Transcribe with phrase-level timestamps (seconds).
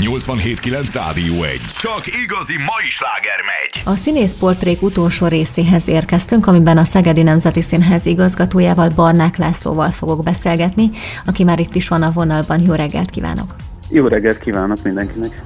[0.00, 1.60] 87.9 Rádió 1.
[1.78, 3.94] Csak igazi mai sláger megy.
[3.94, 10.90] A színészportrék utolsó részéhez érkeztünk, amiben a Szegedi Nemzeti Színház igazgatójával Barnák Lászlóval fogok beszélgetni,
[11.24, 12.60] aki már itt is van a vonalban.
[12.60, 13.54] Jó reggelt kívánok!
[13.90, 15.42] Jó reggelt kívánok mindenkinek!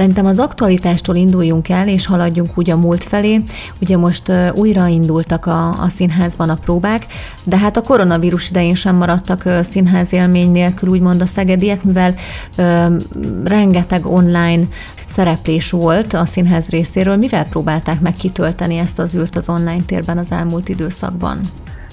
[0.00, 3.42] Szerintem az aktualitástól induljunk el, és haladjunk úgy a múlt felé.
[3.80, 7.06] Ugye most uh, újra indultak a, a színházban a próbák,
[7.44, 12.14] de hát a koronavírus idején sem maradtak uh, színház élmény nélkül, úgymond a szegediek, mivel
[12.58, 12.96] uh,
[13.44, 14.62] rengeteg online
[15.08, 17.16] szereplés volt a színház részéről.
[17.16, 21.38] Mivel próbálták meg kitölteni ezt az űrt az online térben az elmúlt időszakban?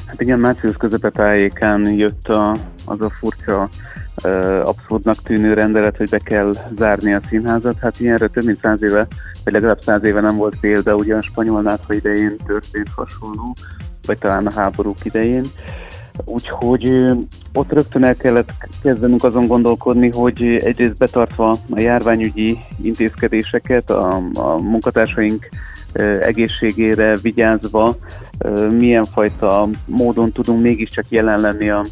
[0.06, 3.70] Hát igen, március közepetájékán jött a, az a furcsa
[4.64, 7.78] abszurdnak tűnő rendelet, hogy be kell zárni a színházat.
[7.82, 9.08] Hát ilyenre több mint száz éve,
[9.44, 13.54] vagy legalább száz éve nem volt példa, ugyan spanyol nátha idején történt hasonló,
[14.06, 15.44] vagy talán a háborúk idején.
[16.26, 17.12] Úgyhogy
[17.54, 18.52] ott rögtön el kellett
[18.84, 25.50] kezdenünk azon gondolkodni, hogy egyrészt betartva a járványügyi intézkedéseket, a, a munkatársaink
[26.20, 27.96] egészségére vigyázva,
[28.78, 31.86] milyen fajta módon tudunk mégiscsak jelen lenni a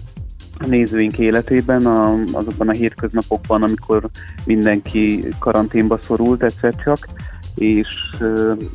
[0.58, 4.10] a nézőink életében, a, azokban a hétköznapokban, amikor
[4.46, 7.08] mindenki karanténba szorult egyszer csak,
[7.56, 7.88] és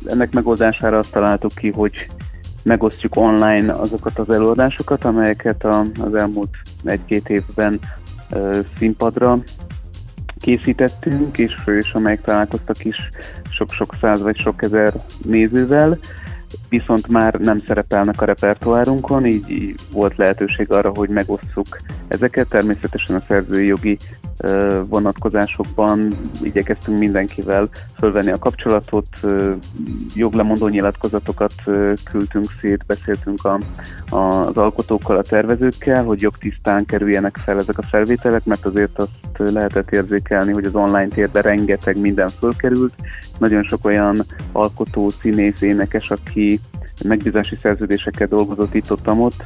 [0.05, 2.07] ennek megoldására azt találtuk ki, hogy
[2.63, 5.65] megosztjuk online azokat az előadásokat, amelyeket
[5.99, 7.79] az elmúlt egy-két évben
[8.77, 9.37] színpadra
[10.39, 12.97] készítettünk, és, és amelyek találkoztak is
[13.49, 14.93] sok-sok száz vagy sok ezer
[15.23, 15.97] nézővel,
[16.71, 22.47] viszont már nem szerepelnek a repertoárunkon, így volt lehetőség arra, hogy megosszuk ezeket.
[22.47, 23.97] Természetesen a szerzői jogi
[24.89, 29.07] vonatkozásokban igyekeztünk mindenkivel fölvenni a kapcsolatot,
[30.15, 31.53] joglemondó nyilatkozatokat
[32.11, 33.59] küldtünk szét, beszéltünk a,
[34.09, 39.91] az alkotókkal, a tervezőkkel, hogy jogtisztán kerüljenek fel ezek a felvételek, mert azért azt lehetett
[39.91, 42.93] érzékelni, hogy az online térben rengeteg minden fölkerült.
[43.37, 44.17] Nagyon sok olyan
[44.51, 46.59] alkotó, színész, énekes, aki
[47.03, 49.43] megbízási szerződésekkel dolgozott itt ott, ott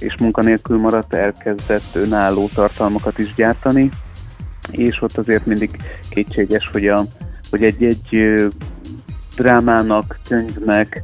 [0.00, 3.88] és munkanélkül maradt, elkezdett önálló tartalmakat is gyártani,
[4.70, 5.76] és ott azért mindig
[6.08, 7.04] kétséges, hogy, a,
[7.50, 8.34] hogy egy-egy
[9.36, 11.02] drámának, könyvnek,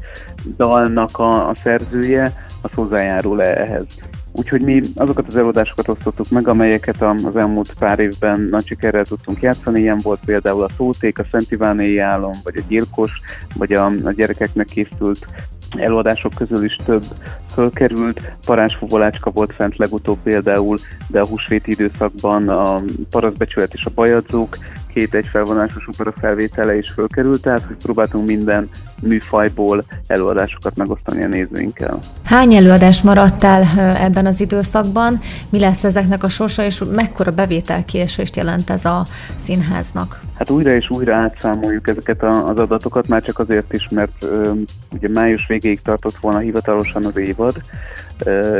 [0.56, 4.09] dalnak a, a szerzője, az hozzájárul ehhez.
[4.40, 9.42] Úgyhogy mi azokat az előadásokat osztottuk meg, amelyeket az elmúlt pár évben nagy sikerrel tudtunk
[9.42, 9.80] játszani.
[9.80, 13.10] Ilyen volt például a Szóték, a Szent Ivánéi Álom, vagy a Gyilkos,
[13.54, 15.26] vagy a, a gyerekeknek készült
[15.76, 17.04] előadások közül is több
[17.52, 18.36] fölkerült.
[18.46, 20.78] Parázsfuvolácska volt fent legutóbb például,
[21.08, 24.56] de a húsvéti időszakban a paraszbecsület és a bajadzók
[24.92, 28.68] két egyfelvonásos opera felvétele is fölkerült, tehát hogy próbáltunk minden
[29.02, 31.98] műfajból előadásokat megosztani a nézőinkkel.
[32.24, 33.64] Hány előadás maradt el
[33.96, 35.20] ebben az időszakban?
[35.50, 39.06] Mi lesz ezeknek a sorsa, és mekkora bevételkiesést jelent ez a
[39.36, 40.20] színháznak?
[40.36, 44.26] Hát újra és újra átszámoljuk ezeket az adatokat, már csak azért is, mert
[44.92, 47.54] ugye május végéig tartott volna hivatalosan az évad,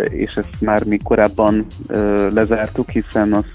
[0.04, 1.66] és ezt már mi korábban
[2.32, 3.54] lezártuk, hiszen azt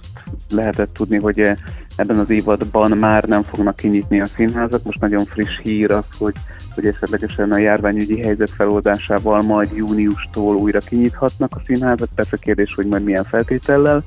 [0.50, 1.52] lehetett tudni, hogy
[1.96, 4.84] ebben az évadban már nem fognak kinyitni a színházak.
[4.84, 6.34] Most nagyon friss hír az, hogy,
[6.76, 12.10] hogy esetlegesen a járványügyi helyzet feloldásával majd júniustól újra kinyithatnak a színházak.
[12.16, 14.04] Persze kérdés, hogy majd milyen feltétellel.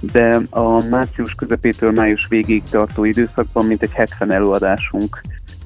[0.00, 5.20] De a március közepétől május végéig tartó időszakban mintegy 70 előadásunk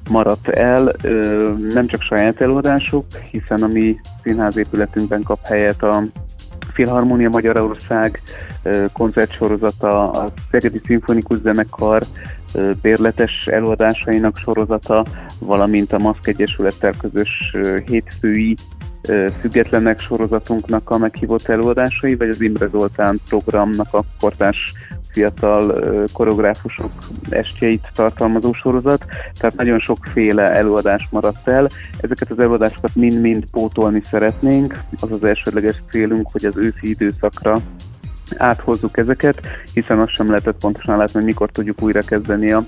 [0.09, 0.95] maradt el,
[1.69, 6.03] nem csak saját előadások, hiszen a mi színházépületünkben kap helyet a
[6.79, 8.21] Filharmonia Magyarország
[8.93, 12.03] koncertsorozata, a Szegedi Szimfonikus Zenekar
[12.81, 15.05] bérletes előadásainak sorozata,
[15.39, 17.51] valamint a Maszk Egyesülettel közös
[17.85, 18.55] hétfői
[19.39, 24.73] függetlenek sorozatunknak a meghívott előadásai, vagy az Imre Zoltán programnak a kortás
[25.11, 25.73] fiatal
[26.13, 26.91] koreográfusok
[27.29, 29.05] estjeit tartalmazó sorozat,
[29.39, 31.67] tehát nagyon sokféle előadás maradt el.
[31.99, 34.79] Ezeket az előadásokat mind-mind pótolni szeretnénk.
[34.99, 37.61] Az az elsődleges célunk, hogy az őszi időszakra
[38.37, 39.41] áthozzuk ezeket,
[39.73, 42.63] hiszen azt sem lehetett pontosan látni, hogy mikor tudjuk újra kezdeni a,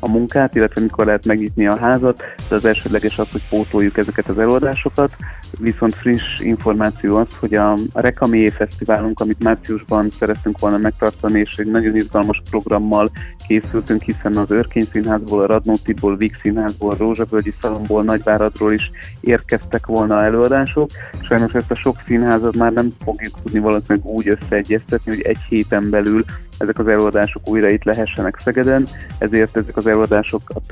[0.00, 4.28] a munkát, illetve mikor lehet megnyitni a házat, de az elsődleges az, hogy pótoljuk ezeket
[4.28, 5.16] az előadásokat,
[5.58, 11.56] viszont friss információ az, hogy a, a Rekamié Fesztiválunk, amit márciusban szerettünk volna megtartani, és
[11.56, 13.10] egy nagyon izgalmas programmal
[13.46, 20.24] készültünk, hiszen az Örkény Színházból, a Radnótiból, Víg Színházból, Rózsavölgyi Szalomból, Nagyváradról is érkeztek volna
[20.24, 20.90] előadások.
[21.22, 25.90] Sajnos ezt a sok színházat már nem fogjuk tudni valószínűleg úgy összeegyeztetni, hogy egy héten
[25.90, 26.24] belül
[26.58, 28.86] ezek az előadások újra itt lehessenek Szegeden,
[29.18, 30.64] ezért ezek az előadásokat,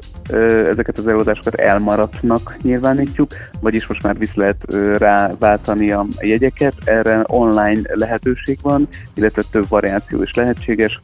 [0.70, 3.30] ezeket az előadásokat elmaradtnak nyilvánítjuk,
[3.60, 10.22] vagyis most már vissza lehet ráváltani a jegyeket, erre online lehetőség van, illetve több variáció
[10.22, 11.00] is lehetséges,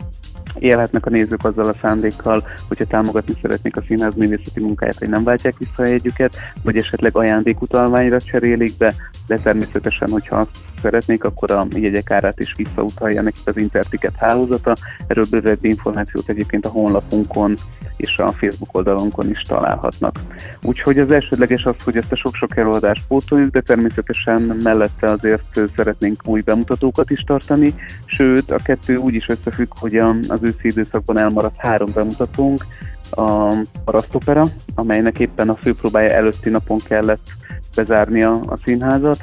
[0.58, 5.25] élhetnek a nézők azzal a szándékkal, hogyha támogatni szeretnék a színház művészeti munkáját, hogy nem
[5.25, 8.94] váltják vissza a jegyüket, vagy esetleg ajándékutalványra cserélik be,
[9.26, 10.50] de természetesen, hogyha azt
[10.82, 14.75] szeretnék, akkor a jegyek árát is visszautalja nekik az Interticket hálózata.
[15.06, 17.55] Erről bővebb információt egyébként a honlapunkon
[17.97, 20.20] és a Facebook oldalunkon is találhatnak.
[20.62, 26.23] Úgyhogy az elsődleges az, hogy ezt a sok-sok előadást pótoljuk, de természetesen mellette azért szeretnénk
[26.25, 27.75] új bemutatókat is tartani,
[28.05, 29.97] sőt a kettő úgy is összefügg, hogy
[30.29, 32.64] az őszi időszakban elmaradt három bemutatónk,
[33.10, 33.54] a
[33.84, 34.42] Parasztopera,
[34.75, 37.32] amelynek éppen a főpróbája előtti napon kellett
[37.76, 39.19] bezárnia a színházat,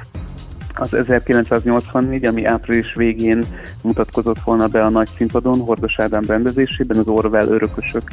[0.79, 3.43] az 1984, ami április végén
[3.81, 8.03] mutatkozott volna be a nagy színpadon, Hordos Ádám rendezésében, az Orwell örökösök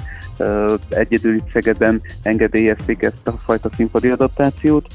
[0.89, 4.87] egyedül itt Szegeden engedélyezték ezt a fajta színpadi adaptációt,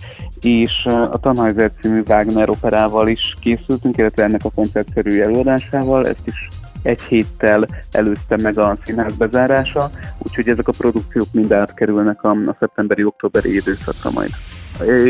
[0.42, 6.48] és a Tannhäuser című Wagner operával is készültünk, illetve ennek a koncertszerű előadásával, ezt is
[6.82, 12.56] egy héttel előzte meg a színház bezárása, úgyhogy ezek a produkciók mind átkerülnek a, a
[12.60, 14.30] szeptemberi-októberi időszakra majd.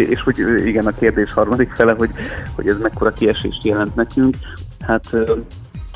[0.10, 2.10] És hogy igen, a kérdés harmadik fele, hogy,
[2.56, 4.36] hogy ez mekkora kiesést jelent nekünk.
[4.80, 5.10] Hát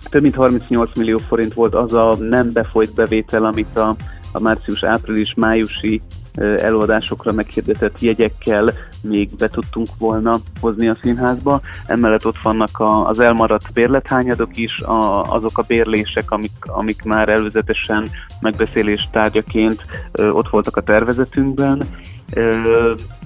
[0.10, 3.96] több mint 38 millió forint volt az a nem befolyt bevétel, amit a,
[4.31, 6.02] a március-április-májusi
[6.35, 11.62] előadásokra meghirdetett jegyekkel még be tudtunk volna hozni a színházba.
[11.85, 17.30] Emellett ott vannak a, az elmaradt bérlethányadok is, a, azok a bérlések, amik, amik már
[17.30, 18.09] előzetesen
[18.41, 21.81] megbeszélés tárgyaként ott voltak a tervezetünkben.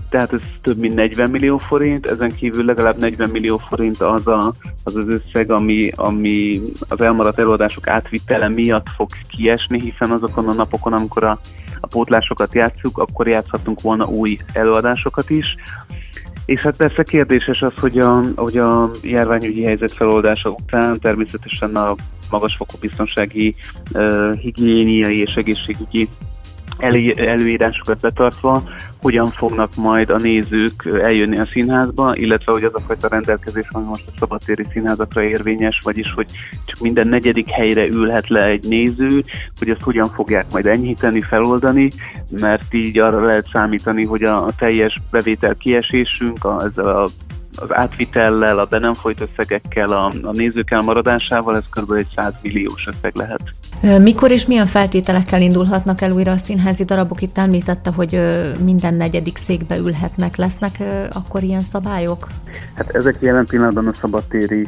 [0.09, 4.53] Tehát ez több mint 40 millió forint, ezen kívül legalább 40 millió forint az a,
[4.83, 10.53] az, az összeg, ami, ami az elmaradt előadások átvitele miatt fog kiesni, hiszen azokon a
[10.53, 11.39] napokon, amikor a,
[11.79, 15.53] a pótlásokat játszuk, akkor játszhatunk volna új előadásokat is.
[16.45, 21.95] És hát persze kérdéses az, hogy a, hogy a járványügyi helyzet feloldása után természetesen a
[22.29, 23.55] magasfokú biztonsági,
[23.93, 26.09] uh, higiéniai és egészségügyi
[27.15, 28.63] előírásokat betartva,
[29.01, 33.85] hogyan fognak majd a nézők eljönni a színházba, illetve hogy az a fajta rendelkezés, ami
[33.85, 36.27] most a szabadtéri színházakra érvényes, vagyis hogy
[36.65, 39.23] csak minden negyedik helyre ülhet le egy néző,
[39.59, 41.89] hogy ezt hogyan fogják majd enyhíteni, feloldani,
[42.41, 47.07] mert így arra lehet számítani, hogy a, a teljes bevétel kiesésünk, a, ezzel a
[47.61, 51.91] az átvitellel, a be nem folyt összegekkel, a, a nézők elmaradásával, ez kb.
[51.91, 53.41] egy 100 milliós összeg lehet.
[53.81, 57.21] Mikor és milyen feltételekkel indulhatnak el újra a színházi darabok?
[57.21, 58.19] Itt említette, hogy
[58.63, 60.35] minden negyedik székbe ülhetnek.
[60.35, 62.27] Lesznek akkor ilyen szabályok?
[62.75, 64.67] Hát ezek jelen pillanatban a szabadtéri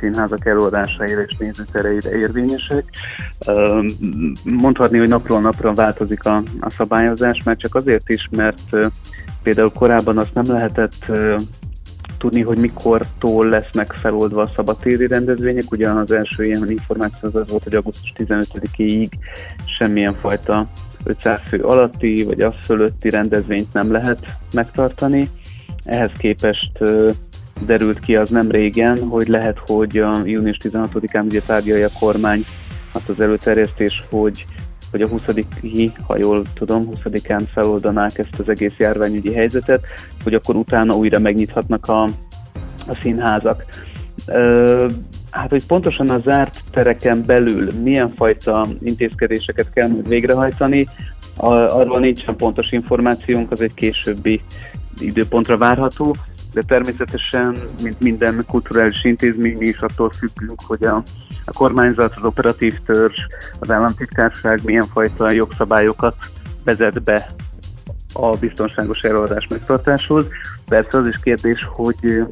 [0.00, 2.84] színházak előadásaira és nézőtereire érvényesek.
[4.44, 8.76] Mondhatni, hogy napról napra változik a, a szabályozás, mert csak azért is, mert
[9.42, 11.12] például korábban azt nem lehetett
[12.26, 15.70] tudni, hogy mikortól lesznek feloldva a szabadtéri rendezvények.
[15.70, 19.08] Ugyan az első ilyen információ az, az volt, hogy augusztus 15-ig
[19.78, 20.66] semmilyen fajta
[21.04, 24.18] 500 fő alatti vagy az fölötti rendezvényt nem lehet
[24.54, 25.30] megtartani.
[25.84, 26.70] Ehhez képest
[27.66, 32.44] derült ki az nem régen, hogy lehet, hogy a június 16-án ugye tárgyalja a kormány
[32.92, 34.46] azt az előterjesztés, hogy
[34.90, 35.22] hogy a 20
[36.06, 39.84] ha jól tudom, 20-án feloldanák ezt az egész járványügyi helyzetet,
[40.22, 42.02] hogy akkor utána újra megnyithatnak a,
[42.88, 43.64] a színházak.
[44.26, 44.88] Ö,
[45.30, 50.88] hát, hogy pontosan a zárt tereken belül milyen fajta intézkedéseket kell majd végrehajtani,
[51.36, 54.40] arról nincsen pontos információnk, az egy későbbi
[54.98, 56.16] időpontra várható,
[56.52, 61.02] de természetesen, mint minden kulturális intézmény, mi is attól függünk, hogy a
[61.46, 63.16] a kormányzat, az operatív törzs,
[63.58, 66.16] az államtitkárság milyen fajta jogszabályokat
[66.64, 67.28] vezet be
[68.12, 70.26] a biztonságos előadás megtartáshoz.
[70.68, 72.26] Persze az is kérdés, hogy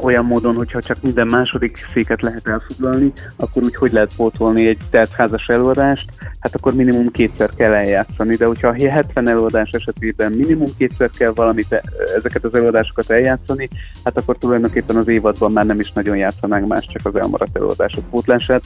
[0.00, 4.78] olyan módon, hogyha csak minden második széket lehet elfoglalni, akkor úgy hogy lehet pótolni egy
[4.90, 6.10] tertházas előadást,
[6.40, 11.72] hát akkor minimum kétszer kell eljátszani, de hogyha 70 előadás esetében minimum kétszer kell valamit,
[11.72, 11.82] e,
[12.16, 13.68] ezeket az előadásokat eljátszani,
[14.04, 18.04] hát akkor tulajdonképpen az évadban már nem is nagyon játszanánk más, csak az elmaradt előadások
[18.10, 18.64] pótlását.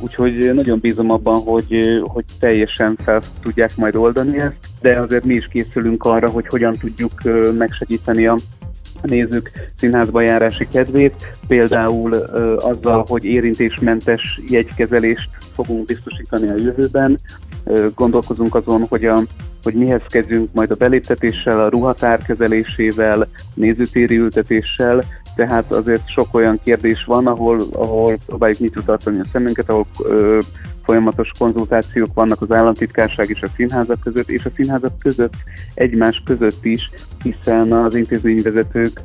[0.00, 5.34] Úgyhogy nagyon bízom abban, hogy, hogy teljesen fel tudják majd oldani ezt, de azért mi
[5.34, 7.12] is készülünk arra, hogy hogyan tudjuk
[7.58, 8.59] megsegíteni a a
[9.02, 17.18] nézők színházba járási kedvét, például ö, azzal, hogy érintésmentes jegykezelést fogunk biztosítani a jövőben.
[17.64, 19.22] Ö, gondolkozunk azon, hogy, a,
[19.62, 25.04] hogy mihez kezdjünk majd a beléptetéssel, a ruhatár kezelésével, nézőtéri ültetéssel,
[25.34, 30.38] tehát azért sok olyan kérdés van, ahol, ahol próbáljuk nyitva tartani a szemünket, ahol ö,
[30.84, 35.34] folyamatos konzultációk vannak az államtitkárság és a színházak között, és a színházak között
[35.74, 36.90] egymás között is,
[37.22, 39.00] hiszen az intézményvezetők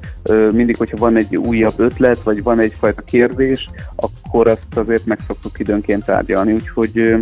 [0.51, 5.59] mindig, hogyha van egy újabb ötlet, vagy van egyfajta kérdés, akkor azt azért meg szoktuk
[5.59, 7.15] időnként tárgyalni, úgyhogy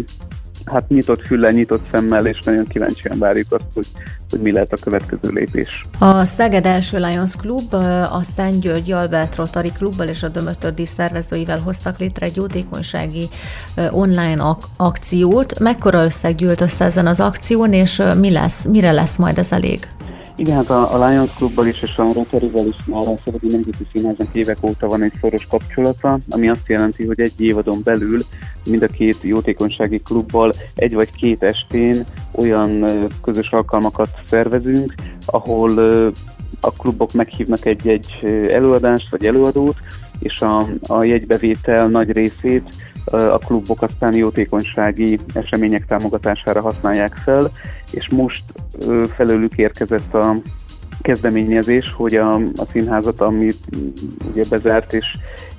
[0.65, 3.88] hát nyitott füllel, nyitott szemmel, és nagyon kíváncsian várjuk azt, hogy,
[4.29, 5.86] hogy mi lehet a következő lépés.
[6.00, 7.74] A Szeged első Lions Club
[8.12, 13.29] a Szent György Albert Rotary Klubbal és a Dömötördi szervezőivel hoztak létre egy jótékonysági
[13.91, 15.60] online ak- akciót.
[15.60, 19.88] Mekkora összeg gyűlt össze ezen az akción, és mi lesz, mire lesz majd ez elég?
[20.36, 23.86] Igen, hát a, a Lions Clubbal is és a Rotary-val is már a Szegedi Nemzeti
[23.94, 28.20] Színháznak évek óta van egy szoros kapcsolata, ami azt jelenti, hogy egy évadon belül
[28.70, 32.86] mind a két jótékonysági klubbal egy vagy két estén olyan
[33.22, 34.94] közös alkalmakat szervezünk,
[35.25, 35.78] ahol
[36.60, 38.08] a klubok meghívnak egy-egy
[38.50, 39.75] előadást vagy előadót,
[40.20, 42.63] és a, a jegybevétel nagy részét
[43.06, 47.52] a klubok aztán jótékonysági események támogatására használják fel,
[47.94, 48.44] és most
[49.16, 50.36] felőlük érkezett a
[51.02, 53.50] kezdeményezés, hogy a, a színházat, ami
[54.32, 55.06] ugye bezárt, és,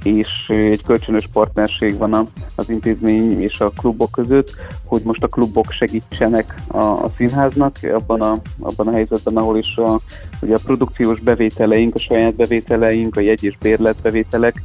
[0.02, 4.50] és egy kölcsönös partnerség van a, az intézmény és a klubok között,
[4.86, 9.76] hogy most a klubok segítsenek a, a színháznak abban a, abban a helyzetben, ahol is
[9.76, 10.00] a,
[10.40, 14.62] ugye a produkciós bevételeink, a saját bevételeink, a jegy és bérlet bevételek,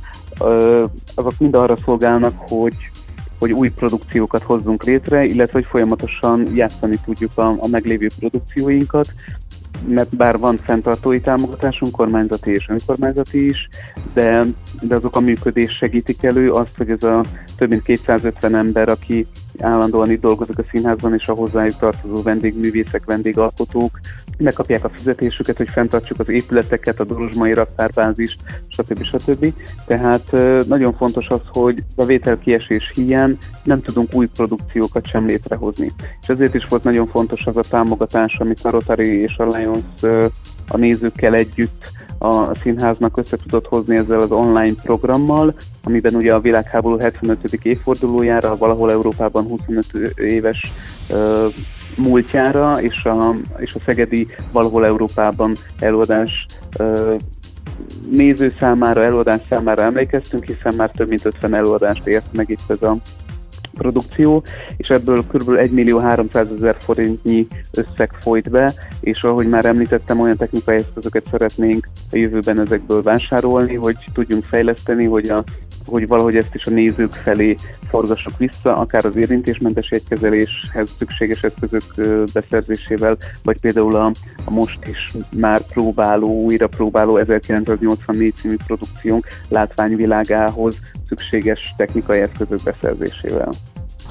[1.15, 2.75] azok mind arra szolgálnak, hogy,
[3.39, 9.13] hogy új produkciókat hozzunk létre, illetve hogy folyamatosan játszani tudjuk a, a meglévő produkcióinkat,
[9.87, 13.69] mert bár van fenntartói támogatásunk, kormányzati és önkormányzati is,
[14.13, 14.45] de,
[14.81, 17.23] de azok a működés segítik elő azt, hogy ez a
[17.57, 19.25] több mint 250 ember, aki
[19.59, 23.99] állandóan itt dolgozik a színházban, és a hozzájuk tartozó vendégművészek, vendégalkotók,
[24.43, 29.03] megkapják a fizetésüket, hogy fenntartsuk az épületeket, a Dorozsmai raktárbázis, stb.
[29.03, 29.53] stb.
[29.85, 30.31] Tehát
[30.67, 35.91] nagyon fontos az, hogy a vételkiesés hiány nem tudunk új produkciókat sem létrehozni.
[36.21, 40.23] És ezért is volt nagyon fontos az a támogatás, amit a Rotary és a Lions
[40.67, 45.53] a nézőkkel együtt a színháznak össze tudott hozni ezzel az online programmal,
[45.83, 47.53] amiben ugye a világháború 75.
[47.65, 50.71] évfordulójára, valahol Európában 25 éves
[51.97, 56.45] múltjára, és a, és a Szegedi valahol Európában előadás
[58.11, 62.81] néző számára, előadás számára emlékeztünk, hiszen már több mint 50 előadást ért meg itt ez
[62.81, 62.97] a
[63.73, 64.43] produkció,
[64.77, 65.49] és ebből kb.
[65.49, 71.25] 1 millió 300 ezer forintnyi összeg folyt be, és ahogy már említettem, olyan technikai eszközöket
[71.31, 75.43] szeretnénk a jövőben ezekből vásárolni, hogy tudjunk fejleszteni, hogy a
[75.85, 77.55] hogy valahogy ezt is a nézők felé
[77.89, 81.83] forgassuk vissza, akár az érintésmentes jegykezeléshez szükséges eszközök
[82.33, 84.11] beszerzésével, vagy például a,
[84.45, 85.05] a most is
[85.37, 93.49] már próbáló, újra próbáló 1984 című produkciónk látványvilágához szükséges technikai eszközök beszerzésével.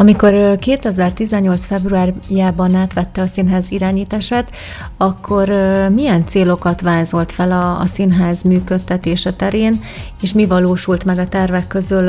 [0.00, 1.64] Amikor 2018.
[1.64, 4.50] februárjában átvette a színház irányítását,
[4.97, 5.49] akkor
[5.95, 9.75] milyen célokat vázolt fel a, a színház működtetése terén,
[10.23, 12.09] és mi valósult meg a tervek közül,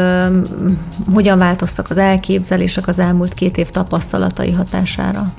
[1.13, 5.33] hogyan változtak az elképzelések az elmúlt két év tapasztalatai hatására?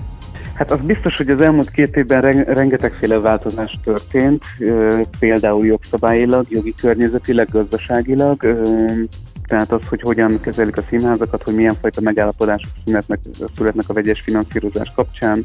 [0.55, 4.45] Hát az biztos, hogy az elmúlt két évben rengetegféle változás történt,
[5.19, 8.61] például jogszabályilag, jogi környezetileg, gazdaságilag,
[9.51, 13.19] tehát az, hogy hogyan kezelik a színházakat, hogy milyen fajta megállapodások születnek,
[13.57, 15.45] születnek a vegyes finanszírozás kapcsán.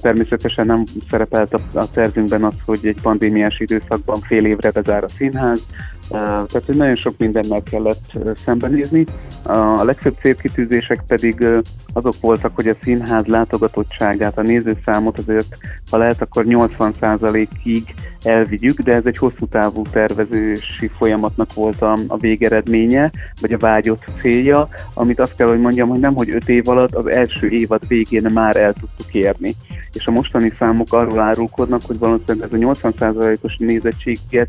[0.00, 5.08] Természetesen nem szerepelt a, a tervünkben az, hogy egy pandémiás időszakban fél évre bezár a
[5.08, 5.62] színház,
[6.08, 9.06] tehát, hogy nagyon sok mindennel kellett szembenézni.
[9.42, 11.46] A legfőbb célkitűzések pedig
[11.92, 15.58] azok voltak, hogy a színház látogatottságát, a nézőszámot azért,
[15.90, 22.16] ha lehet, akkor 80%-ig elvigyük, de ez egy hosszú távú tervezési folyamatnak volt a, a
[22.16, 26.68] végeredménye, vagy a vágyott célja, amit azt kell, hogy mondjam, hogy nem, hogy 5 év
[26.68, 29.54] alatt, az első évad végén már el tudtuk érni.
[29.92, 34.48] És a mostani számok arról árulkodnak, hogy valószínűleg ez a 80%-os nézettséget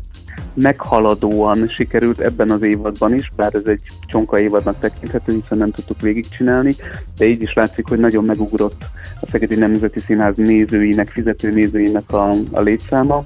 [0.54, 6.00] meghaladóan sikerült ebben az évadban is, bár ez egy csonka évadnak tekinthető, hiszen nem tudtuk
[6.00, 6.72] végigcsinálni,
[7.16, 8.84] de így is látszik, hogy nagyon megugrott
[9.20, 13.22] a Szegedi Nemzeti Színház nézőinek, fizető nézőinek a, a létszáma.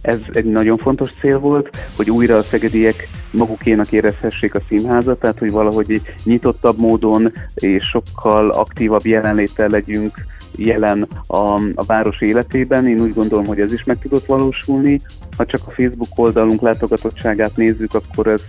[0.00, 5.38] Ez egy nagyon fontos cél volt, hogy újra a szegediek magukénak érezhessék a színházat, tehát
[5.38, 10.14] hogy valahogy nyitottabb módon és sokkal aktívabb jelenléttel legyünk
[10.56, 12.88] jelen a, a város életében.
[12.88, 15.00] Én úgy gondolom, hogy ez is meg tudott valósulni.
[15.36, 18.42] Ha csak a Facebook oldalunk látogatottságát nézzük, akkor ez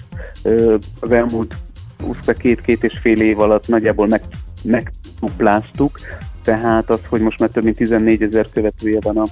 [0.99, 1.55] az elmúlt
[2.37, 4.21] két-két és fél év alatt nagyjából meg,
[4.63, 5.91] megdupláztuk,
[6.43, 9.23] tehát az, hogy most már több mint 14 ezer követője van a,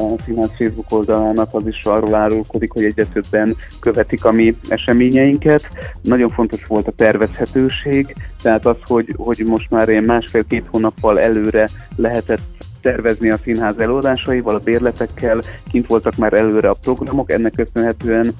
[0.00, 5.68] a Színház Facebook oldalának az is arról árulkodik, hogy egyre többen követik a mi eseményeinket.
[6.02, 11.68] Nagyon fontos volt a tervezhetőség, tehát az, hogy, hogy most már ilyen másfél-két hónappal előre
[11.96, 12.42] lehetett
[12.80, 15.40] tervezni a színház előadásaival, a bérletekkel,
[15.70, 18.34] kint voltak már előre a programok, ennek köszönhetően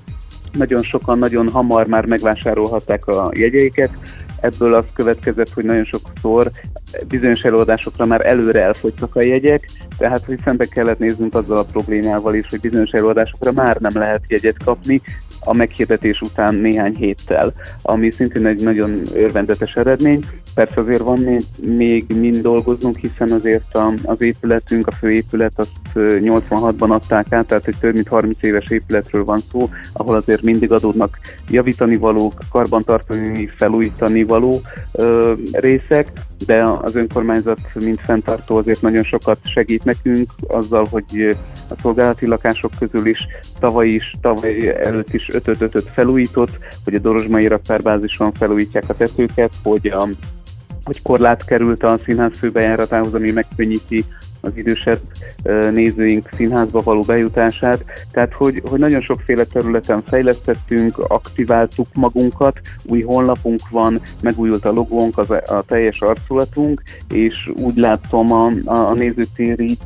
[0.52, 3.90] nagyon sokan nagyon hamar már megvásárolhatták a jegyeiket,
[4.40, 6.50] ebből az következett, hogy nagyon sokszor
[7.08, 12.34] bizonyos előadásokra már előre elfogytak a jegyek, tehát hogy szembe kellett néznünk azzal a problémával
[12.34, 15.00] is, hogy bizonyos előadásokra már nem lehet jegyet kapni,
[15.44, 20.24] a meghirdetés után néhány héttel, ami szintén egy nagyon örvendetes eredmény.
[20.54, 21.42] Persze azért van még,
[21.76, 27.66] még mind dolgoznunk, hiszen azért a, az épületünk, a főépület azt 86-ban adták át, tehát
[27.66, 31.18] egy több mint 30 éves épületről van szó, ahol azért mindig adódnak
[31.50, 34.60] javítani valók, karbantartani, felújítani való
[34.92, 36.08] ö, részek,
[36.46, 41.36] de az önkormányzat, mint fenntartó azért nagyon sokat segít nekünk azzal, hogy
[41.68, 43.26] a szolgálati lakások közül is
[43.58, 49.86] tavaly is, tavaly előtt is 5-5-5 felújított, hogy a Dorozsmai raktárbázison felújítják a tetőket, hogy
[49.86, 50.08] a
[50.84, 54.04] hogy korlát került a színház főbejáratához, ami megkönnyíti
[54.44, 55.00] az idősebb
[55.70, 58.06] nézőink színházba való bejutását.
[58.10, 65.18] Tehát, hogy, hogy nagyon sokféle területen fejlesztettünk, aktiváltuk magunkat, új honlapunk van, megújult a logónk,
[65.18, 69.76] az, a teljes arculatunk, és úgy látom a, a, a nézőtéri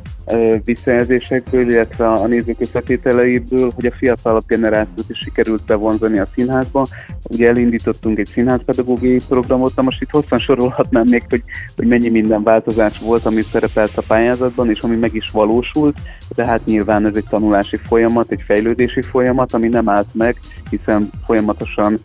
[0.65, 6.87] visszajelzésekből, illetve a nézők összetételeiből, hogy a fiatalabb generációt is sikerült bevonzani a színházba.
[7.31, 11.43] Ugye elindítottunk egy színházpedagógiai programot, na most itt hosszan sorolhatnám még, hogy,
[11.77, 15.97] hogy mennyi minden változás volt, ami szerepelt a pályázatban, és ami meg is valósult,
[16.35, 20.37] de hát nyilván ez egy tanulási folyamat, egy fejlődési folyamat, ami nem állt meg,
[20.71, 21.99] hiszen folyamatosan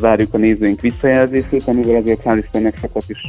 [0.00, 3.20] várjuk a nézőink visszajelzését, amivel azért hál' Istennek sokat is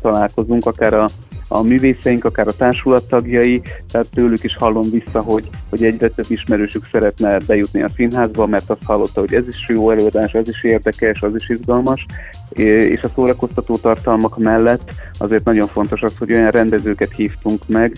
[0.00, 1.08] találkozunk, akár a
[1.52, 6.26] a művészeink, akár a társulat tagjai, tehát tőlük is hallom vissza, hogy, hogy egyre több
[6.28, 10.64] ismerősük szeretne bejutni a színházba, mert azt hallotta, hogy ez is jó előadás, ez is
[10.64, 12.06] érdekes, az is izgalmas,
[12.50, 17.92] és a szórakoztató tartalmak mellett azért nagyon fontos az, hogy olyan rendezőket hívtunk meg,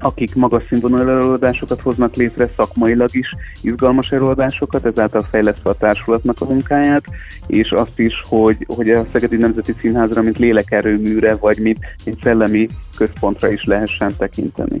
[0.00, 3.28] akik magas színvonalú előadásokat hoznak létre, szakmailag is
[3.62, 7.04] izgalmas előadásokat, ezáltal fejlesztve a társulatnak a munkáját,
[7.46, 12.68] és azt is, hogy, hogy a Szegedi Nemzeti Színházra, mint lélekerőműre, vagy mint, mint szellemi
[12.96, 14.78] központra is lehessen tekinteni.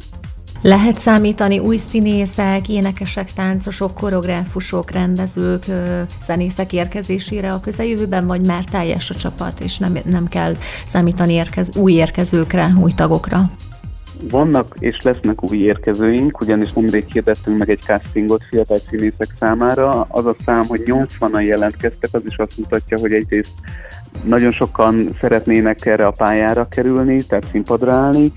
[0.62, 5.64] Lehet számítani új színészek, énekesek, táncosok, koreográfusok, rendezők,
[6.26, 10.54] zenészek érkezésére a közeljövőben, vagy már teljes a csapat, és nem, nem kell
[10.86, 13.50] számítani érkez, új érkezőkre, új tagokra?
[14.22, 20.02] Vannak és lesznek új érkezőink, ugyanis nemrég hirdettünk meg egy castingot fiatal színészek számára.
[20.02, 23.52] Az a szám, hogy 80-an jelentkeztek, az is azt mutatja, hogy egyrészt
[24.24, 28.32] nagyon sokan szeretnének erre a pályára kerülni, tehát színpadra állni,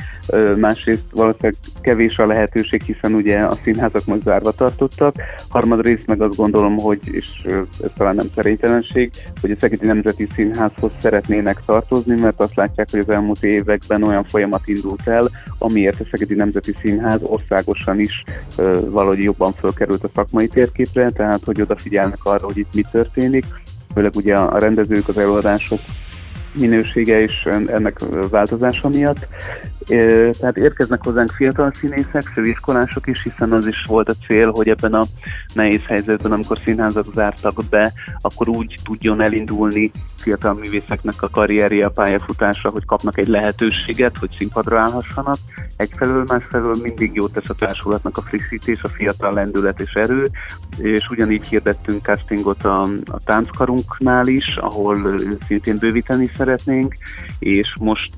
[0.57, 5.15] másrészt valószínűleg kevés a lehetőség, hiszen ugye a színházak most zárva tartottak,
[5.49, 7.45] harmadrészt meg azt gondolom, hogy, és
[7.83, 12.99] ez talán nem szerénytelenség, hogy a Szegedi Nemzeti Színházhoz szeretnének tartozni, mert azt látják, hogy
[12.99, 18.23] az elmúlt években olyan folyamat indult el, amiért a Szegedi Nemzeti Színház országosan is
[18.89, 23.45] valahogy jobban fölkerült a szakmai térképre, tehát hogy odafigyelnek arra, hogy itt mi történik,
[23.93, 25.79] főleg ugye a rendezők, az előadások
[26.53, 29.27] minősége és ennek változása miatt.
[30.39, 34.93] Tehát érkeznek hozzánk fiatal színészek, főiskolások is, hiszen az is volt a cél, hogy ebben
[34.93, 35.03] a
[35.53, 41.89] nehéz helyzetben, amikor színházak zártak be, akkor úgy tudjon elindulni fiatal művészeknek a karrierje, a
[41.89, 45.37] pályafutása, hogy kapnak egy lehetőséget, hogy színpadra állhassanak.
[45.75, 50.29] Egyfelől, másfelől mindig jót tesz a társulatnak a frissítés, a fiatal lendület és erő,
[50.77, 56.95] és ugyanígy hirdettünk castingot a, a tánckarunknál is, ahol szintén bővíteni szeretnénk,
[57.39, 58.13] és most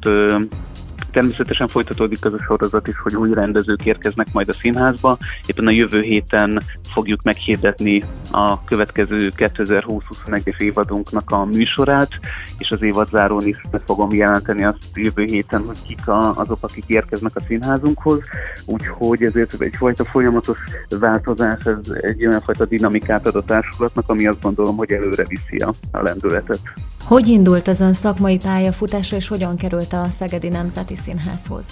[1.14, 5.18] Természetesen folytatódik az a sorozat is, hogy új rendezők érkeznek majd a színházba.
[5.46, 6.62] Éppen a jövő héten
[6.94, 12.10] fogjuk meghirdetni a következő 2020-21-es évadunknak a műsorát,
[12.58, 16.84] és az évadzárón is meg fogom jelenteni azt jövő héten, hogy kik a, azok, akik
[16.88, 18.22] érkeznek a színházunkhoz.
[18.66, 20.58] Úgyhogy ezért egyfajta folyamatos
[21.00, 25.58] változás, ez egy olyan fajta dinamikát ad a társulatnak, ami azt gondolom, hogy előre viszi
[25.92, 26.60] a lendületet.
[27.08, 31.66] Hogy indult az ön szakmai pályafutása, és hogyan került a Szegedi Nemzeti Színházhoz?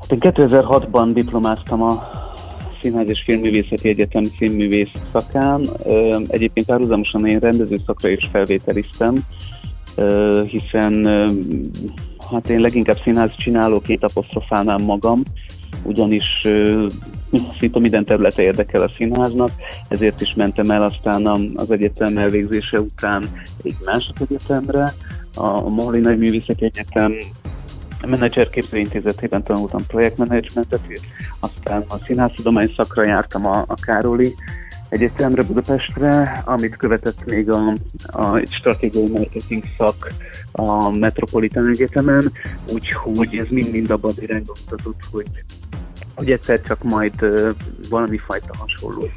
[0.00, 2.02] Hát én 2006-ban diplomáztam a
[2.82, 5.66] Színház és Filmművészeti Egyetem színművész szakán.
[6.28, 9.14] Egyébként párhuzamosan én rendező szakra is felvételiztem,
[10.46, 11.06] hiszen
[12.30, 15.22] hát én leginkább színház csinálóként apostrofálnám magam,
[15.84, 16.40] ugyanis
[17.58, 19.50] szinte minden területe érdekel a színháznak,
[19.88, 23.30] ezért is mentem el aztán az egyetem elvégzése után
[23.62, 24.92] egy másik egyetemre,
[25.34, 27.12] a Mohli Nagy Művészek Egyetem
[28.06, 30.80] menedzserképző intézetében tanultam projektmenedzsmentet,
[31.40, 34.34] aztán a színháztudomány szakra jártam a, a Károli
[34.88, 37.72] Egyetemre Budapestre, amit követett még a,
[38.06, 40.12] a egy stratégiai marketing szak
[40.52, 42.32] a Metropolitan Egyetemen,
[42.72, 45.26] úgyhogy ez mind-mind abban irányba mutatott, hogy,
[46.14, 47.14] hogy egyszer csak majd
[47.88, 49.08] valami fajta hasonló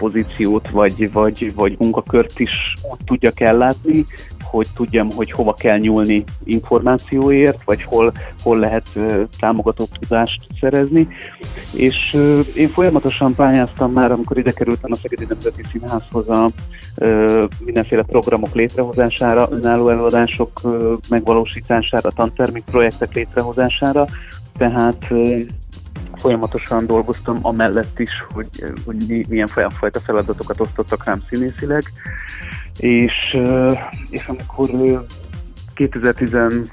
[0.00, 4.04] pozíciót vagy, vagy, vagy munkakört is úgy tudjak ellátni,
[4.50, 11.08] hogy tudjam, hogy hova kell nyúlni információért, vagy hol, hol lehet uh, támogató tudást szerezni.
[11.76, 12.16] És
[12.54, 16.50] én folyamatosan pályáztam már, amikor ide kerültem a Szegedi Nemzeti Színházhoz a
[17.64, 20.60] mindenféle programok létrehozására, önálló előadások
[21.08, 24.06] megvalósítására, tantermik projektek létrehozására,
[24.58, 25.12] tehát
[26.20, 28.48] folyamatosan dolgoztam amellett is, hogy,
[28.84, 31.82] hogy milyen fajta feladatokat osztottak rám színészileg,
[32.78, 33.36] és,
[34.10, 34.70] és amikor
[35.74, 36.70] 2017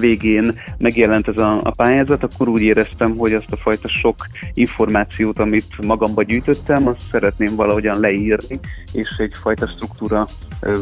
[0.00, 4.16] végén megjelent ez a, a pályázat, akkor úgy éreztem, hogy azt a fajta sok
[4.54, 8.58] információt, amit magamba gyűjtöttem, azt szeretném valahogyan leírni,
[8.92, 10.24] és egyfajta struktúra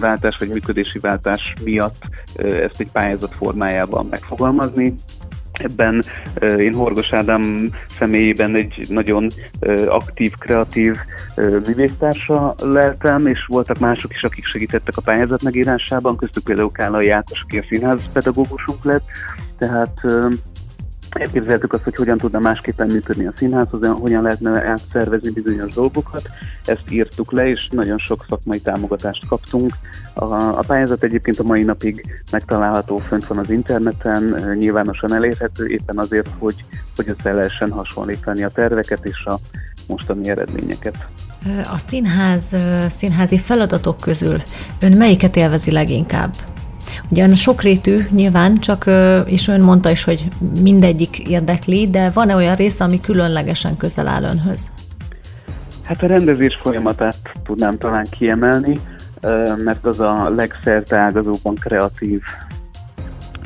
[0.01, 4.95] váltás vagy működési váltás miatt ezt egy pályázat formájában megfogalmazni.
[5.63, 6.03] Ebben
[6.59, 7.69] én Horgos Ádám
[7.99, 9.27] személyében egy nagyon
[9.87, 10.97] aktív, kreatív
[11.37, 17.43] művésztársa leltem, és voltak mások is, akik segítettek a pályázat megírásában, köztük például Kálai Ákos,
[17.43, 19.05] aki a színház pedagógusunk lett,
[19.59, 20.01] tehát
[21.11, 26.23] elképzeltük azt, hogy hogyan tudna másképpen működni a színház, hogyan lehetne átszervezni bizonyos dolgokat.
[26.65, 29.73] Ezt írtuk le, és nagyon sok szakmai támogatást kaptunk.
[30.15, 35.99] A, a pályázat egyébként a mai napig megtalálható, fönt van az interneten, nyilvánosan elérhető, éppen
[35.99, 36.65] azért, hogy,
[36.97, 39.39] hogy össze lehessen hasonlítani a terveket és a
[39.89, 41.05] mostani eredményeket.
[41.73, 42.57] A színház,
[42.89, 44.37] színházi feladatok közül
[44.81, 46.35] ön melyiket élvezi leginkább?
[47.09, 48.91] Ugyan sokrétű nyilván, csak
[49.27, 50.29] és ön mondta is, hogy
[50.63, 54.71] mindegyik érdekli, de van-e olyan része, ami különlegesen közel áll önhöz?
[55.83, 58.79] Hát a rendezés folyamatát tudnám talán kiemelni,
[59.65, 62.21] mert az a legszerteágazóban kreatív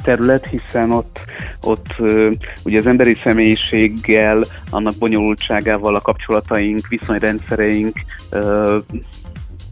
[0.03, 1.21] terület, hiszen ott,
[1.62, 1.95] ott
[2.64, 7.97] ugye az emberi személyiséggel, annak bonyolultságával a kapcsolataink, viszonyrendszereink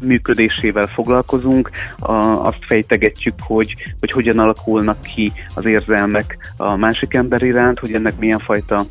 [0.02, 2.14] működésével foglalkozunk, a,
[2.46, 8.18] azt fejtegetjük, hogy, hogy hogyan alakulnak ki az érzelmek a másik ember iránt, hogy ennek
[8.18, 8.84] milyen fajta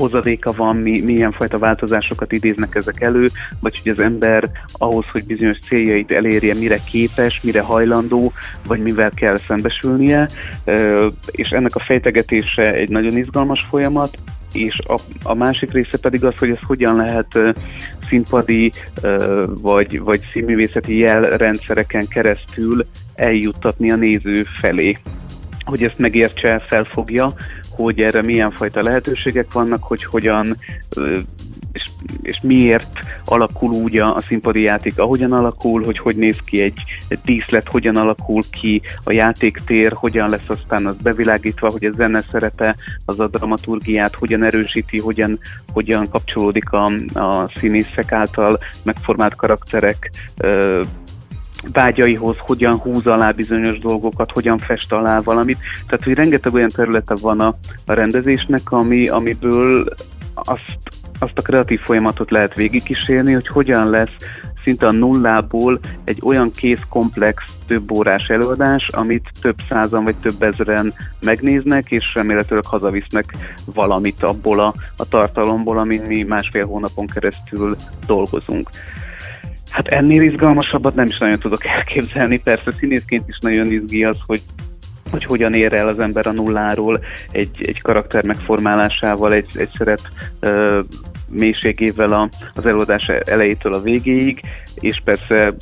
[0.00, 3.26] hozadéka van, mi, milyen fajta változásokat idéznek ezek elő,
[3.60, 8.32] vagy hogy az ember ahhoz, hogy bizonyos céljait elérje, mire képes, mire hajlandó,
[8.66, 10.28] vagy mivel kell szembesülnie,
[11.30, 14.18] és ennek a fejtegetése egy nagyon izgalmas folyamat,
[14.52, 17.38] és a, a másik része pedig az, hogy ez hogyan lehet
[18.08, 18.72] színpadi
[19.46, 22.82] vagy, vagy színművészeti jelrendszereken keresztül
[23.14, 24.98] eljuttatni a néző felé.
[25.64, 27.32] Hogy ezt megértse, felfogja,
[27.70, 30.56] hogy erre milyen fajta lehetőségek vannak, hogy hogyan
[32.22, 36.82] és, miért alakul úgy a, a színpadi játék, ahogyan alakul, hogy hogy néz ki egy,
[37.08, 42.22] egy díszlet, hogyan alakul ki a játéktér, hogyan lesz aztán az bevilágítva, hogy a zene
[42.30, 45.38] szerepe az a dramaturgiát hogyan erősíti, hogyan,
[45.72, 50.82] hogyan kapcsolódik a, a színészek által megformált karakterek ö,
[51.72, 55.58] vágyaihoz, hogyan húz alá bizonyos dolgokat, hogyan fest alá valamit.
[55.86, 57.54] Tehát, hogy rengeteg olyan területe van a,
[57.86, 59.84] a rendezésnek, ami, amiből
[60.34, 60.78] azt
[61.20, 64.16] azt a kreatív folyamatot lehet végigkísérni, hogy hogyan lesz
[64.64, 70.42] szinte a nullából egy olyan kész komplex több órás előadás, amit több százan vagy több
[70.42, 73.34] ezeren megnéznek, és remélhetőleg hazavisznek
[73.74, 78.70] valamit abból a, a tartalomból, amin mi másfél hónapon keresztül dolgozunk.
[79.70, 84.40] Hát ennél izgalmasabbat nem is nagyon tudok elképzelni, persze színészként is nagyon izgi az, hogy
[85.10, 90.02] hogy hogyan ér el az ember a nulláról egy, egy karakter megformálásával, egy, egy szeret
[90.42, 90.78] uh,
[91.30, 94.40] mélységével a, az előadás elejétől a végéig,
[94.74, 95.52] és persze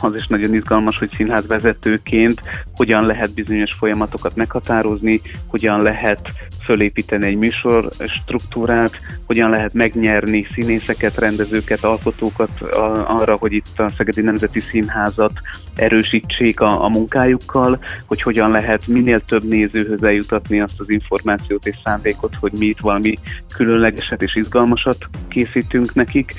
[0.00, 2.42] az is nagyon izgalmas, hogy színházvezetőként
[2.74, 6.20] hogyan lehet bizonyos folyamatokat meghatározni, hogyan lehet
[6.68, 12.50] fölépíteni egy műsor struktúrát, hogyan lehet megnyerni színészeket, rendezőket, alkotókat
[13.06, 15.32] arra, hogy itt a Szegedi Nemzeti Színházat
[15.74, 21.76] erősítsék a, a munkájukkal, hogy hogyan lehet minél több nézőhöz eljutatni azt az információt és
[21.84, 23.18] szándékot, hogy mi itt valami
[23.56, 24.96] különlegeset és izgalmasat
[25.28, 26.32] készítünk nekik.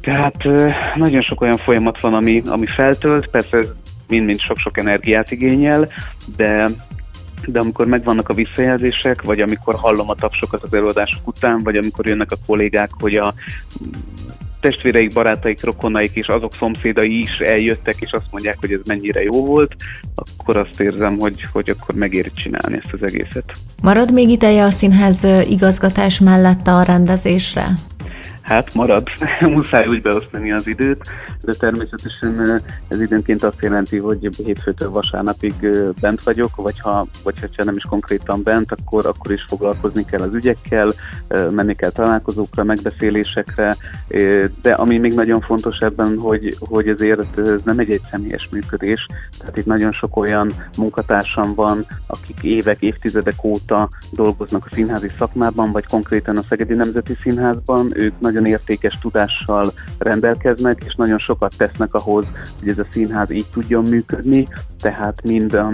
[0.00, 0.36] Tehát
[0.94, 3.58] nagyon sok olyan folyamat van, ami, ami feltölt, persze
[4.08, 5.88] mind-mind sok-sok energiát igényel,
[6.36, 6.68] de
[7.46, 12.06] de amikor megvannak a visszajelzések, vagy amikor hallom a tapsokat az előadások után, vagy amikor
[12.06, 13.34] jönnek a kollégák, hogy a
[14.60, 19.46] testvéreik, barátaik, rokonaik és azok szomszédai is eljöttek, és azt mondják, hogy ez mennyire jó
[19.46, 19.74] volt,
[20.14, 23.52] akkor azt érzem, hogy, hogy akkor megéri csinálni ezt az egészet.
[23.82, 27.72] Marad még ideje a színház igazgatás mellett a rendezésre?
[28.40, 29.08] Hát marad,
[29.40, 31.00] muszáj úgy beosztani az időt,
[31.44, 35.54] de természetesen ez időnként azt jelenti, hogy hétfőtől vasárnapig
[36.00, 40.20] bent vagyok, vagy ha, vagy ha nem is konkrétan bent, akkor, akkor is foglalkozni kell
[40.20, 40.88] az ügyekkel,
[41.50, 43.76] menni kell találkozókra, megbeszélésekre,
[44.62, 49.06] de ami még nagyon fontos ebben, hogy, hogy ezért ez nem egy egyszemélyes működés,
[49.38, 55.72] tehát itt nagyon sok olyan munkatársam van, akik évek, évtizedek óta dolgoznak a színházi szakmában,
[55.72, 61.94] vagy konkrétan a Szegedi Nemzeti Színházban, ők nagyon értékes tudással rendelkeznek, és nagyon sokat tesznek
[61.94, 62.26] ahhoz,
[62.58, 65.70] hogy ez a színház így tudjon működni, tehát mind a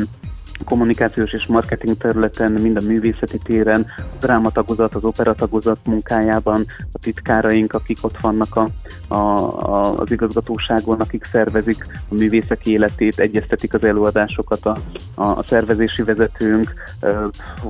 [0.65, 7.73] kommunikációs és marketing területen, mind a művészeti téren, a drámatagozat, az operatagozat munkájában, a titkáraink,
[7.73, 8.69] akik ott vannak a,
[9.09, 14.77] a, a, az igazgatóságon, akik szervezik a művészek életét, egyeztetik az előadásokat, a,
[15.15, 16.73] a, a szervezési vezetőnk,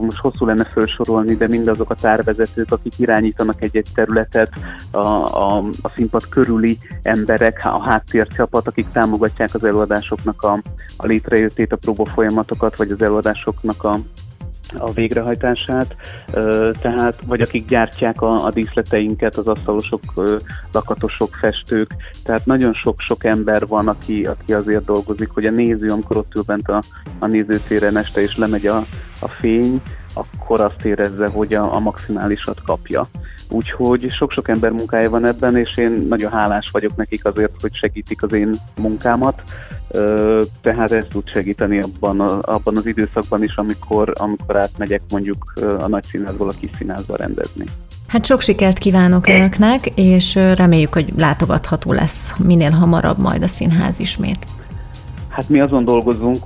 [0.01, 4.53] most hosszú lenne felsorolni, de mindazok a tárvezetők, akik irányítanak egy-egy területet,
[4.91, 10.59] a, a, a színpad körüli emberek, a háttércsapat, akik támogatják az előadásoknak a,
[10.97, 13.99] a létrejöttét, a próba folyamatokat, vagy az előadásoknak a,
[14.79, 15.97] a végrehajtását,
[16.81, 20.01] tehát vagy akik gyártják a, a díszleteinket, az asztalosok,
[20.73, 26.17] lakatosok, festők, tehát nagyon sok-sok ember van, aki, aki azért dolgozik, hogy a néző, amikor
[26.17, 26.83] ott ül bent a,
[27.19, 28.85] a nézőtéren este és lemegy a,
[29.21, 29.83] a fény,
[30.15, 33.09] akkor azt érezze, hogy a, a maximálisat kapja.
[33.51, 38.23] Úgyhogy sok-sok ember munkája van ebben, és én nagyon hálás vagyok nekik azért, hogy segítik
[38.23, 39.43] az én munkámat.
[40.61, 45.89] Tehát ez tud segíteni abban, a, abban az időszakban is, amikor, amikor átmegyek mondjuk a
[45.89, 47.65] nagy színházból a kis színházba rendezni.
[48.07, 54.01] Hát sok sikert kívánok Önöknek, és reméljük, hogy látogatható lesz minél hamarabb majd a színház
[54.01, 54.47] ismét.
[55.29, 56.39] Hát mi azon dolgozunk,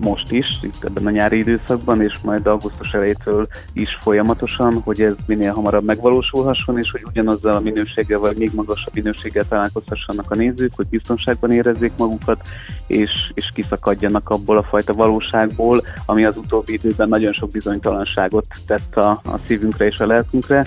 [0.00, 5.14] most is, itt ebben a nyári időszakban, és majd augusztus elejétől is folyamatosan, hogy ez
[5.26, 10.72] minél hamarabb megvalósulhasson, és hogy ugyanazzal a minőséggel, vagy még magasabb minőséggel találkozhassanak a nézők,
[10.76, 12.48] hogy biztonságban érezzék magukat,
[12.86, 18.96] és, és kiszakadjanak abból a fajta valóságból, ami az utóbbi időben nagyon sok bizonytalanságot tett
[18.96, 20.66] a, a szívünkre és a lelkünkre.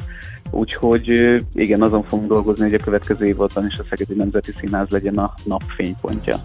[0.51, 1.09] Úgyhogy
[1.53, 5.33] igen, azon fogunk dolgozni, hogy a következő évadban is a Szegedi Nemzeti Színház legyen a
[5.45, 6.35] nap fénypontja.